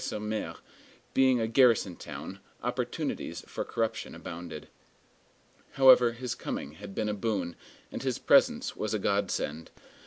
[0.03, 0.55] sur M.,
[1.13, 4.67] being a garrison town, opportunities for corruption abounded.
[5.73, 7.55] However, his coming had been a boon,
[7.91, 9.69] and his presence was a godsend.